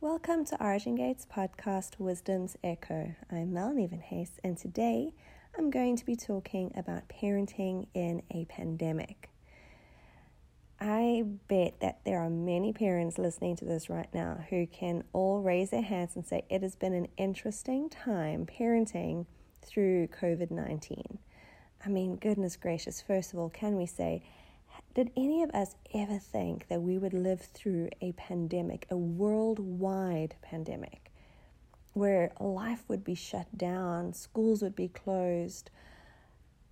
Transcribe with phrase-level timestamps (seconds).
[0.00, 3.16] Welcome to Origin Gates podcast Wisdom's Echo.
[3.32, 5.12] I'm Melanie Van Hayes, and today
[5.58, 9.28] I'm going to be talking about parenting in a pandemic.
[10.78, 15.42] I bet that there are many parents listening to this right now who can all
[15.42, 19.26] raise their hands and say it has been an interesting time parenting
[19.62, 21.18] through COVID 19.
[21.84, 24.22] I mean, goodness gracious, first of all, can we say,
[24.98, 30.34] did any of us ever think that we would live through a pandemic, a worldwide
[30.42, 31.12] pandemic,
[31.92, 35.70] where life would be shut down, schools would be closed,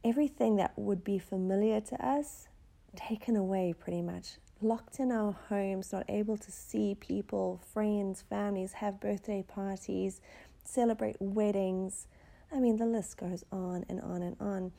[0.02, 2.48] everything that would be familiar to us
[2.96, 4.38] taken away pretty much?
[4.60, 10.20] Locked in our homes, not able to see people, friends, families, have birthday parties,
[10.64, 12.08] celebrate weddings.
[12.52, 14.72] I mean, the list goes on and on and on.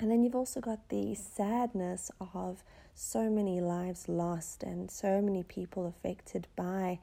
[0.00, 2.64] And then you've also got the sadness of
[2.94, 6.98] so many lives lost and so many people affected by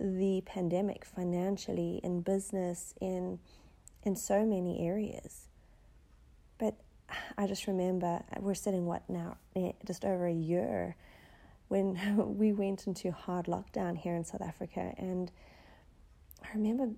[0.00, 3.38] the pandemic financially, in business, in
[4.04, 5.46] in so many areas.
[6.58, 6.74] But
[7.38, 10.96] I just remember we're sitting what now eh, just over a year
[11.68, 15.30] when we went into hard lockdown here in South Africa and
[16.42, 16.88] I remember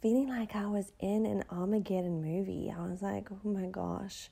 [0.00, 2.74] feeling like I was in an Armageddon movie.
[2.74, 4.30] I was like, "Oh my gosh,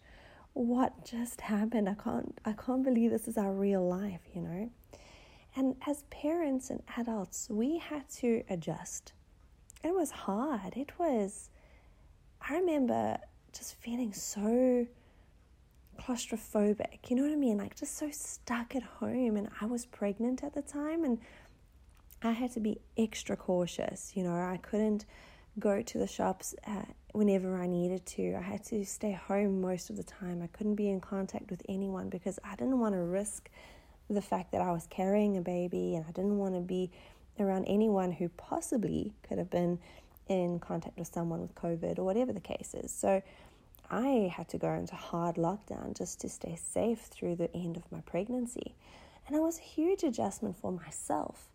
[0.55, 1.89] what just happened?
[1.89, 4.71] I can't I can't believe this is our real life, you know?
[5.55, 9.13] And as parents and adults, we had to adjust.
[9.83, 10.77] It was hard.
[10.77, 11.51] It was
[12.47, 13.19] I remember
[13.53, 14.87] just feeling so
[16.01, 17.11] claustrophobic.
[17.11, 17.59] You know what I mean?
[17.59, 21.19] Like just so stuck at home and I was pregnant at the time and
[22.23, 24.13] I had to be extra cautious.
[24.15, 25.07] You know, I couldn't
[25.59, 28.35] go to the shops uh, whenever I needed to.
[28.35, 30.43] I had to stay home most of the time.
[30.43, 33.51] I couldn't be in contact with anyone because I didn't want to risk
[34.09, 36.91] the fact that I was carrying a baby and I didn't want to be
[37.39, 39.79] around anyone who possibly could have been
[40.29, 42.91] in contact with someone with COVID or whatever the case is.
[42.91, 43.23] So
[43.91, 47.91] I had to go into hard lockdown just to stay safe through the end of
[47.93, 48.75] my pregnancy.
[49.27, 51.49] And it was a huge adjustment for myself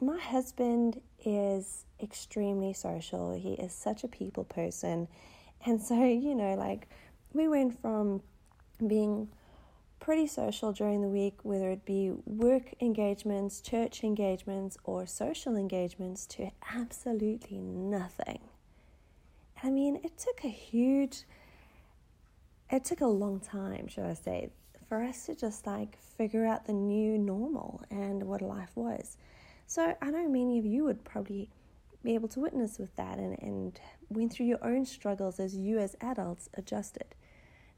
[0.00, 3.32] my husband is extremely social.
[3.34, 5.08] He is such a people person.
[5.64, 6.88] And so, you know, like
[7.32, 8.22] we went from
[8.86, 9.28] being
[9.98, 16.26] pretty social during the week, whether it be work engagements, church engagements, or social engagements,
[16.26, 18.40] to absolutely nothing.
[19.62, 21.24] I mean, it took a huge,
[22.70, 24.50] it took a long time, should I say,
[24.88, 29.16] for us to just like figure out the new normal and what life was.
[29.66, 31.48] So I know many of you would probably
[32.04, 35.78] be able to witness with that and, and went through your own struggles as you
[35.78, 37.14] as adults adjusted.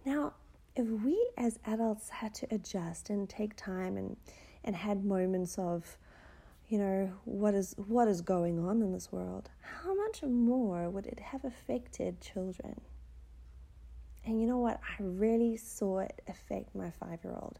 [0.05, 0.35] Now,
[0.77, 4.17] if we as adults had to adjust and take time and,
[4.65, 5.97] and had moments of,
[6.69, 11.07] you know, what is what is going on in this world, how much more would
[11.07, 12.81] it have affected children?
[14.27, 14.79] And you know what?
[14.87, 17.59] I really saw it affect my five year old.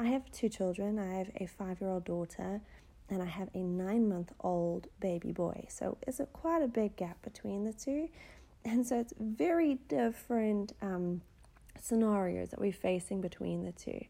[0.00, 0.98] I have two children.
[0.98, 2.60] I have a five year old daughter
[3.10, 5.66] and I have a nine month old baby boy.
[5.68, 8.08] So it's a, quite a big gap between the two.
[8.64, 11.22] And so it's very different um,
[11.80, 14.04] scenarios that we're facing between the two.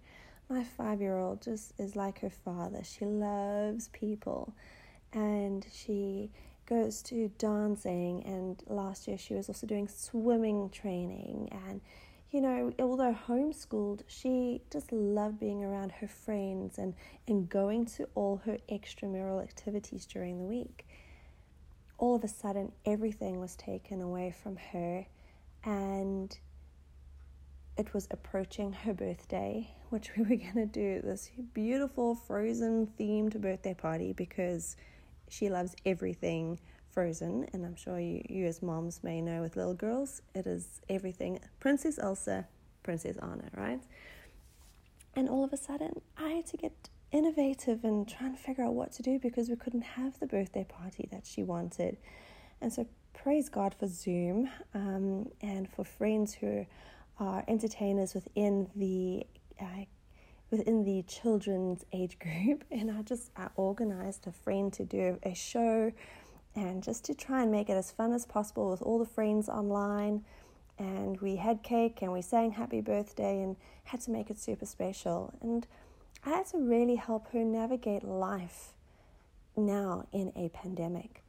[0.48, 2.82] My five year old just is like her father.
[2.84, 4.52] She loves people
[5.12, 6.30] and she
[6.66, 8.22] goes to dancing.
[8.26, 11.80] And last year she was also doing swimming training and
[12.30, 16.94] you know, although homeschooled, she just loved being around her friends and,
[17.26, 20.86] and going to all her extramural activities during the week.
[21.98, 25.06] All of a sudden, everything was taken away from her,
[25.64, 26.38] and
[27.76, 33.41] it was approaching her birthday, which we were going to do this beautiful frozen themed
[33.41, 34.76] birthday party because
[35.28, 36.60] she loves everything
[36.92, 40.80] Frozen, and I'm sure you, you as moms may know with little girls, it is
[40.88, 42.46] everything Princess Elsa,
[42.82, 43.80] Princess Anna, right?
[45.14, 46.72] And all of a sudden, I had to get
[47.12, 50.64] innovative and try and figure out what to do because we couldn't have the birthday
[50.64, 51.97] party that she wanted.
[52.60, 56.66] And so, praise God for Zoom um, and for friends who
[57.18, 59.26] are entertainers within the
[59.60, 59.84] uh,
[60.50, 62.65] within the children's age group.
[62.70, 65.92] And I just I organized a friend to do a show
[66.54, 69.48] and just to try and make it as fun as possible with all the friends
[69.48, 70.24] online.
[70.78, 74.66] And we had cake and we sang happy birthday and had to make it super
[74.66, 75.32] special.
[75.42, 75.66] And
[76.24, 78.72] I had to really help her navigate life
[79.56, 81.22] now in a pandemic.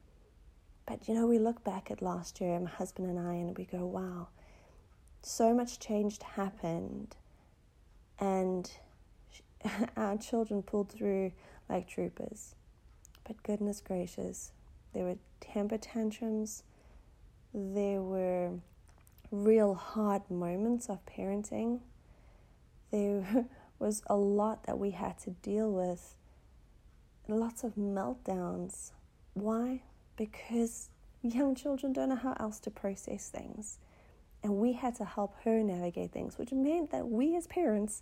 [0.85, 3.65] But you know, we look back at last year, my husband and I, and we
[3.65, 4.29] go, wow,
[5.21, 7.15] so much change happened.
[8.19, 8.69] And
[9.97, 11.31] our children pulled through
[11.69, 12.56] like troopers.
[13.25, 14.51] But goodness gracious,
[14.93, 16.63] there were temper tantrums,
[17.53, 18.51] there were
[19.31, 21.79] real hard moments of parenting.
[22.91, 23.45] There
[23.79, 26.15] was a lot that we had to deal with,
[27.27, 28.91] lots of meltdowns.
[29.33, 29.83] Why?
[30.17, 30.89] Because
[31.21, 33.79] young children don't know how else to process things.
[34.43, 38.01] And we had to help her navigate things, which meant that we as parents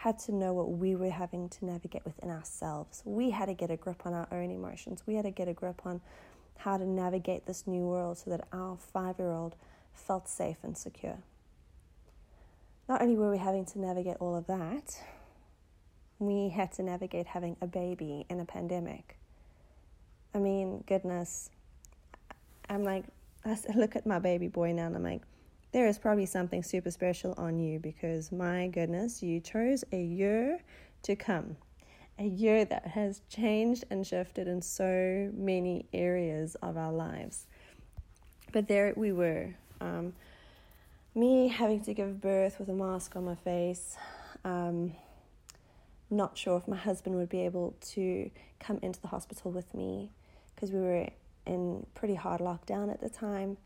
[0.00, 3.02] had to know what we were having to navigate within ourselves.
[3.04, 5.02] We had to get a grip on our own emotions.
[5.06, 6.00] We had to get a grip on
[6.56, 9.56] how to navigate this new world so that our five year old
[9.92, 11.18] felt safe and secure.
[12.88, 14.98] Not only were we having to navigate all of that,
[16.18, 19.18] we had to navigate having a baby in a pandemic.
[20.34, 21.50] I mean, goodness,
[22.70, 23.04] I'm like,
[23.44, 25.20] I look at my baby boy now and I'm like,
[25.72, 30.60] there is probably something super special on you because my goodness, you chose a year
[31.02, 31.56] to come.
[32.18, 37.46] A year that has changed and shifted in so many areas of our lives.
[38.52, 39.54] But there we were.
[39.80, 40.12] Um,
[41.14, 43.96] me having to give birth with a mask on my face.
[44.44, 44.92] Um,
[46.10, 50.10] not sure if my husband would be able to come into the hospital with me
[50.54, 51.08] because we were
[51.46, 53.56] in pretty hard lockdown at the time.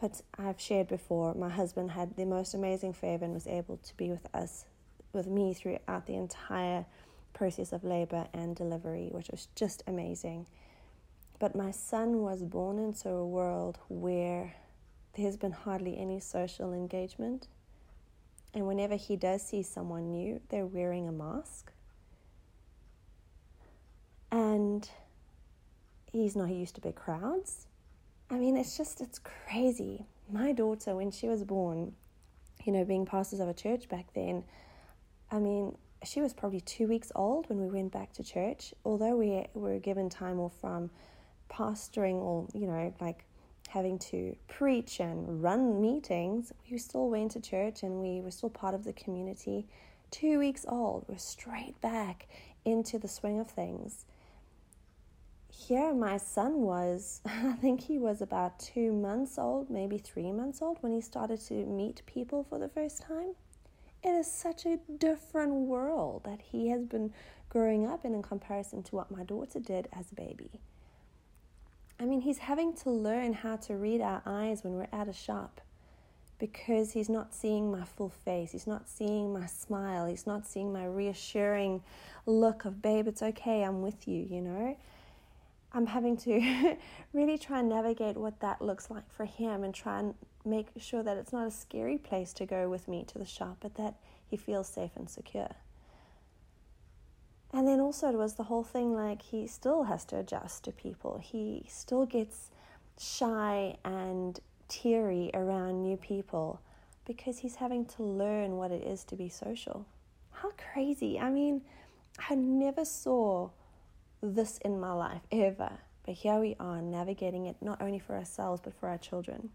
[0.00, 3.96] But I've shared before, my husband had the most amazing favor and was able to
[3.96, 4.64] be with us,
[5.12, 6.86] with me throughout the entire
[7.32, 10.46] process of labor and delivery, which was just amazing.
[11.40, 14.54] But my son was born into a world where
[15.16, 17.48] there's been hardly any social engagement.
[18.54, 21.72] And whenever he does see someone new, they're wearing a mask.
[24.30, 24.88] And
[26.12, 27.66] he's not used to big crowds.
[28.30, 30.04] I mean, it's just, it's crazy.
[30.30, 31.94] My daughter, when she was born,
[32.64, 34.44] you know, being pastors of a church back then,
[35.30, 38.74] I mean, she was probably two weeks old when we went back to church.
[38.84, 40.90] Although we were given time off from
[41.50, 43.24] pastoring or, you know, like
[43.68, 48.50] having to preach and run meetings, we still went to church and we were still
[48.50, 49.66] part of the community.
[50.10, 52.28] Two weeks old, we're straight back
[52.64, 54.04] into the swing of things
[55.50, 60.62] here my son was i think he was about two months old maybe three months
[60.62, 63.34] old when he started to meet people for the first time.
[64.02, 67.12] It is such a different world that he has been
[67.48, 70.60] growing up in in comparison to what my daughter did as a baby.
[71.98, 75.12] I mean he's having to learn how to read our eyes when we're at a
[75.12, 75.60] shop
[76.38, 80.72] because he's not seeing my full face he's not seeing my smile he's not seeing
[80.72, 81.82] my reassuring
[82.26, 84.76] look of babe it's okay i'm with you you know
[85.72, 86.76] I'm having to
[87.12, 91.02] really try and navigate what that looks like for him and try and make sure
[91.02, 93.94] that it's not a scary place to go with me to the shop, but that
[94.26, 95.50] he feels safe and secure.
[97.52, 100.72] And then also, it was the whole thing like he still has to adjust to
[100.72, 101.18] people.
[101.18, 102.50] He still gets
[102.98, 104.38] shy and
[104.68, 106.60] teary around new people
[107.06, 109.86] because he's having to learn what it is to be social.
[110.30, 111.18] How crazy!
[111.18, 111.62] I mean,
[112.28, 113.50] I never saw
[114.22, 115.70] this in my life ever.
[116.04, 119.50] But here we are navigating it not only for ourselves but for our children.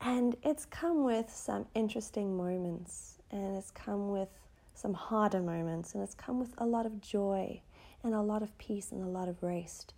[0.00, 4.28] And it's come with some interesting moments, and it's come with
[4.74, 7.60] some harder moments, and it's come with a lot of joy
[8.02, 9.94] and a lot of peace and a lot of rest.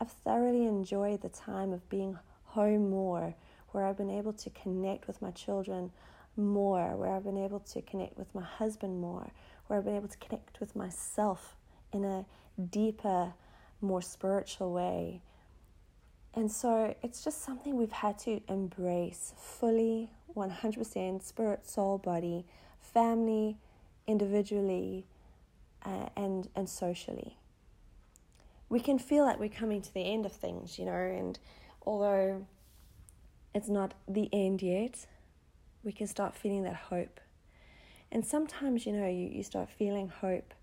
[0.00, 3.34] I've thoroughly enjoyed the time of being home more,
[3.70, 5.92] where I've been able to connect with my children
[6.36, 9.32] more, where I've been able to connect with my husband more,
[9.66, 11.56] where I've been able to connect with myself
[11.92, 12.24] in a
[12.70, 13.34] deeper,
[13.80, 15.22] more spiritual way.
[16.34, 22.46] And so it's just something we've had to embrace fully, 100% spirit, soul, body,
[22.80, 23.58] family,
[24.06, 25.06] individually,
[25.84, 27.36] uh, and, and socially.
[28.68, 31.38] We can feel like we're coming to the end of things, you know, and
[31.84, 32.46] although
[33.54, 35.06] it's not the end yet,
[35.84, 37.20] we can start feeling that hope.
[38.10, 40.54] And sometimes, you know, you, you start feeling hope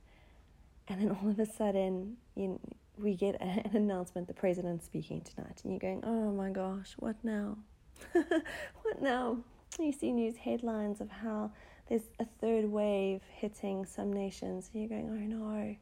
[0.89, 2.59] and then all of a sudden, you,
[2.97, 7.15] we get an announcement the president's speaking tonight, and you're going, oh my gosh, what
[7.23, 7.57] now?
[8.13, 9.37] what now?
[9.79, 11.51] You see news headlines of how
[11.87, 15.75] there's a third wave hitting some nations, and you're going, oh no.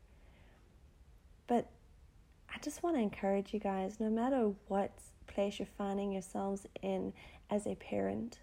[1.48, 1.70] But
[2.54, 4.92] I just want to encourage you guys no matter what
[5.28, 7.14] place you're finding yourselves in
[7.50, 8.40] as a parent,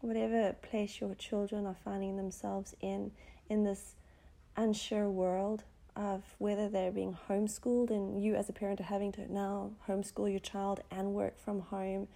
[0.00, 3.10] whatever place your children are finding themselves in,
[3.48, 3.96] in this
[4.56, 5.64] unsure world,
[5.96, 10.30] of whether they're being homeschooled and you as a parent are having to now homeschool
[10.30, 12.08] your child and work from home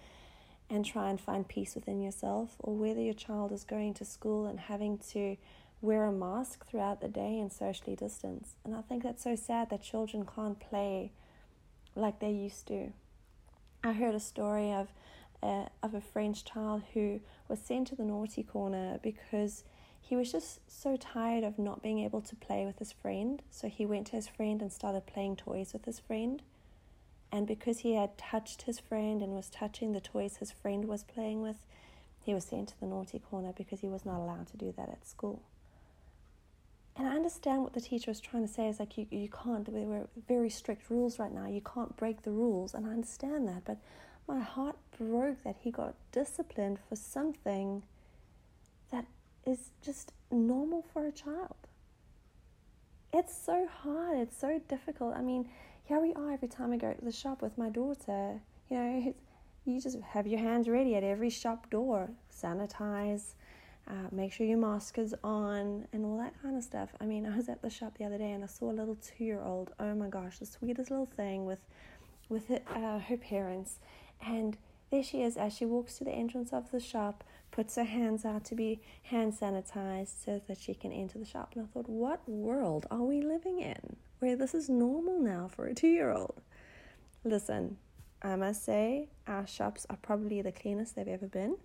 [0.69, 4.47] and try and find peace within yourself, or whether your child is going to school
[4.47, 5.37] and having to
[5.81, 8.55] wear a mask throughout the day and socially distance.
[8.63, 11.11] And I think that's so sad that children can't play
[11.95, 12.91] like they used to.
[13.83, 14.87] I heard a story of
[15.43, 19.63] uh, of a French child who was sent to the naughty corner because
[20.07, 23.41] he was just so tired of not being able to play with his friend.
[23.49, 26.43] So he went to his friend and started playing toys with his friend.
[27.31, 31.03] And because he had touched his friend and was touching the toys his friend was
[31.03, 31.55] playing with,
[32.21, 34.89] he was sent to the naughty corner because he was not allowed to do that
[34.89, 35.41] at school.
[36.95, 39.65] And I understand what the teacher was trying to say is like, you, you can't,
[39.65, 41.47] there were very strict rules right now.
[41.47, 42.75] You can't break the rules.
[42.75, 43.65] And I understand that.
[43.65, 43.77] But
[44.27, 47.81] my heart broke that he got disciplined for something
[49.45, 51.55] is just normal for a child.
[53.13, 54.17] It's so hard.
[54.17, 55.15] It's so difficult.
[55.15, 55.49] I mean,
[55.85, 58.41] here we are every time I go to the shop with my daughter.
[58.69, 59.13] You know,
[59.65, 63.35] you just have your hands ready at every shop door, sanitize,
[63.87, 66.89] uh, make sure your mask is on, and all that kind of stuff.
[66.99, 68.95] I mean, I was at the shop the other day and I saw a little
[68.95, 69.71] two year old.
[69.79, 71.59] Oh my gosh, the sweetest little thing with,
[72.29, 73.79] with it, uh, her parents,
[74.25, 74.57] and
[74.91, 77.23] there she is as she walks to the entrance of the shop,
[77.55, 81.53] puts her hands out to be hand sanitized so that she can enter the shop.
[81.55, 85.65] And I thought, what world are we living in where this is normal now for
[85.65, 86.41] a two year old?
[87.23, 87.77] Listen,
[88.21, 91.55] I must say, our shops are probably the cleanest they've ever been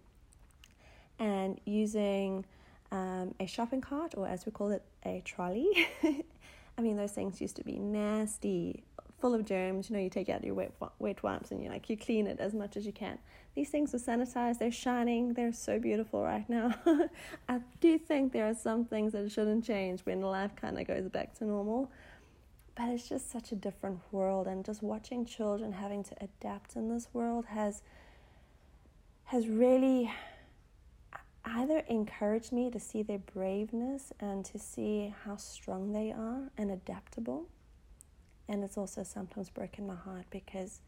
[1.18, 2.44] and using
[2.92, 5.88] um, a shopping cart, or as we call it, a trolley.
[6.78, 8.84] I mean, those things used to be nasty,
[9.20, 9.90] full of germs.
[9.90, 12.40] You know, you take out your wet, wet wipes and you like you clean it
[12.40, 13.18] as much as you can.
[13.54, 14.58] These things are sanitized.
[14.58, 15.34] They're shining.
[15.34, 16.74] They're so beautiful right now.
[17.48, 21.08] I do think there are some things that shouldn't change when life kind of goes
[21.08, 21.90] back to normal.
[22.76, 26.88] But it's just such a different world, and just watching children having to adapt in
[26.88, 27.82] this world has
[29.24, 30.10] has really
[31.44, 36.70] either encouraged me to see their braveness and to see how strong they are and
[36.70, 37.46] adaptable.
[38.50, 40.80] And it's also sometimes broken my heart because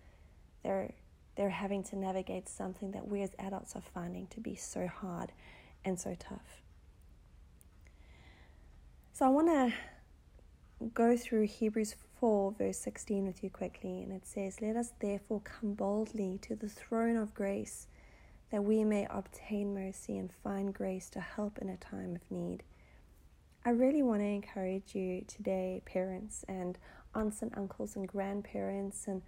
[0.64, 0.92] they're
[1.36, 5.32] they're having to navigate something that we as adults are finding to be so hard
[5.84, 6.60] and so tough.
[9.14, 9.72] So I want to
[10.92, 15.40] go through Hebrews 4, verse 16 with you quickly, and it says, Let us therefore
[15.40, 17.86] come boldly to the throne of grace
[18.50, 22.62] that we may obtain mercy and find grace to help in a time of need.
[23.64, 26.76] I really want to encourage you today, parents and
[27.14, 29.22] aunts and uncles and grandparents and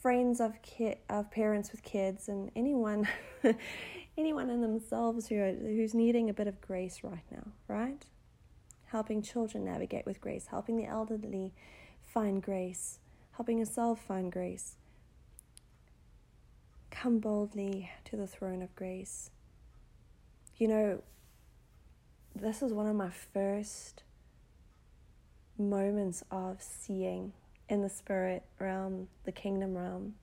[0.00, 3.06] friends of kid of parents with kids and anyone
[4.18, 8.06] anyone in themselves who are, who's needing a bit of grace right now, right?
[8.86, 11.54] Helping children navigate with grace, helping the elderly
[12.04, 12.98] find grace,
[13.32, 14.76] helping yourself find grace.
[16.90, 19.30] Come boldly to the throne of grace.
[20.56, 21.02] You know,
[22.34, 24.02] this is one of my first
[25.58, 27.32] moments of seeing
[27.68, 30.14] in the spirit realm, the kingdom realm,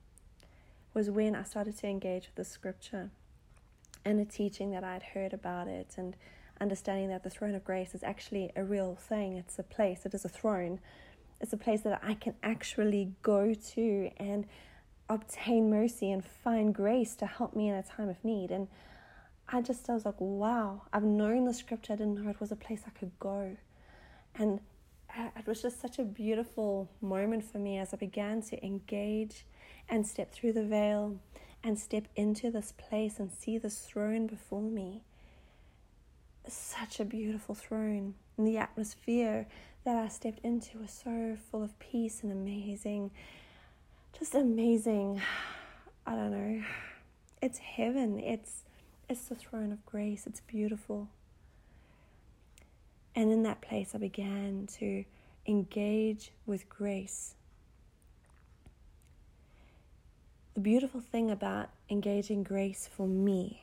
[0.94, 3.10] was when I started to engage with the scripture
[4.04, 6.16] and the teaching that I had heard about it and
[6.60, 9.34] understanding that the throne of grace is actually a real thing.
[9.36, 10.80] It's a place, it is a throne.
[11.40, 14.46] It's a place that I can actually go to and
[15.08, 18.50] obtain mercy and find grace to help me in a time of need.
[18.50, 18.68] And
[19.48, 22.52] I just I was like, wow, I've known the scripture, I didn't know it was
[22.52, 23.56] a place I could go.
[24.34, 24.60] And
[25.36, 29.44] it was just such a beautiful moment for me as I began to engage
[29.88, 31.18] and step through the veil
[31.62, 35.02] and step into this place and see this throne before me.
[36.48, 38.14] Such a beautiful throne.
[38.36, 39.46] And the atmosphere
[39.84, 43.10] that I stepped into was so full of peace and amazing
[44.18, 45.20] just amazing.
[46.06, 46.62] I don't know.
[47.40, 48.18] It's heaven.
[48.18, 48.64] It's
[49.08, 50.26] it's the throne of grace.
[50.26, 51.08] It's beautiful.
[53.14, 55.04] And in that place I began to
[55.46, 57.34] engage with grace.
[60.54, 63.62] The beautiful thing about engaging grace for me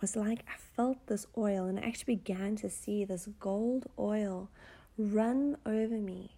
[0.00, 4.48] was like I felt this oil and I actually began to see this gold oil
[4.96, 6.36] run over me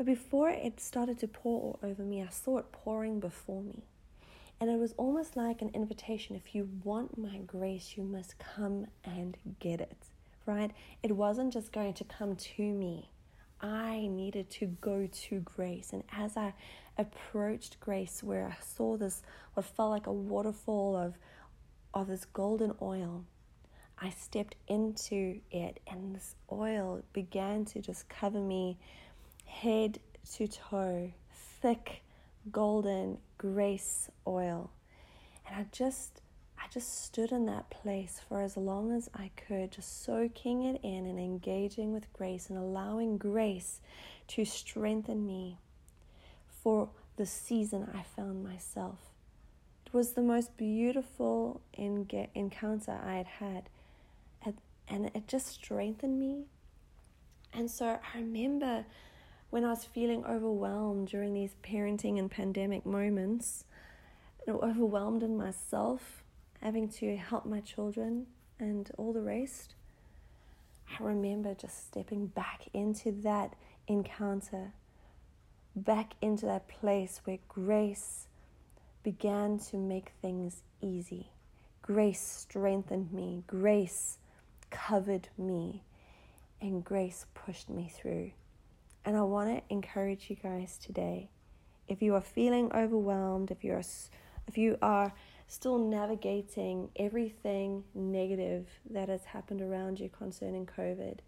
[0.00, 3.82] but before it started to pour over me, I saw it pouring before me.
[4.58, 8.86] And it was almost like an invitation if you want my grace, you must come
[9.04, 10.06] and get it,
[10.46, 10.70] right?
[11.02, 13.10] It wasn't just going to come to me.
[13.60, 15.92] I needed to go to grace.
[15.92, 16.54] And as I
[16.96, 19.22] approached grace, where I saw this,
[19.54, 21.14] what felt like a waterfall of,
[21.92, 23.24] of this golden oil,
[23.98, 28.78] I stepped into it, and this oil began to just cover me
[29.44, 29.98] head
[30.36, 31.12] to toe,
[31.60, 32.02] thick
[32.50, 34.70] golden grace oil.
[35.46, 36.22] And I just
[36.62, 40.80] I just stood in that place for as long as I could, just soaking it
[40.82, 43.80] in and engaging with grace and allowing grace
[44.28, 45.58] to strengthen me
[46.46, 48.98] for the season I found myself.
[49.86, 54.54] It was the most beautiful encounter I had had,
[54.86, 56.44] and it just strengthened me.
[57.52, 58.84] And so I remember
[59.48, 63.64] when I was feeling overwhelmed during these parenting and pandemic moments,
[64.48, 66.19] overwhelmed in myself,
[66.62, 68.26] having to help my children
[68.58, 69.74] and all the rest.
[70.88, 73.54] I remember just stepping back into that
[73.86, 74.72] encounter,
[75.74, 78.26] back into that place where grace
[79.02, 81.30] began to make things easy.
[81.82, 84.18] Grace strengthened me, grace
[84.70, 85.82] covered me,
[86.60, 88.32] and grace pushed me through.
[89.04, 91.30] And I want to encourage you guys today.
[91.88, 93.82] If you are feeling overwhelmed, if you're
[94.46, 95.12] if you are
[95.50, 101.18] still navigating everything negative that has happened around you concerning COVID,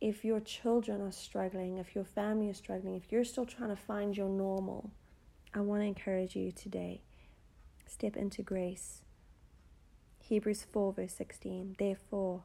[0.00, 3.76] if your children are struggling, if your family is struggling, if you're still trying to
[3.76, 4.90] find your normal,
[5.52, 7.02] I want to encourage you today.
[7.86, 9.02] Step into grace.
[10.20, 11.76] Hebrews 4, verse 16.
[11.78, 12.44] Therefore,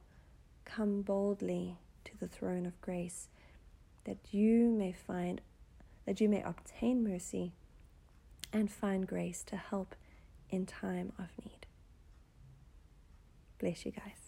[0.65, 3.29] come boldly to the throne of grace,
[4.03, 5.39] that you may find,
[6.05, 7.53] that you may obtain mercy
[8.51, 9.95] and find grace to help
[10.53, 11.65] in time of need.
[13.59, 14.22] Bless you guys.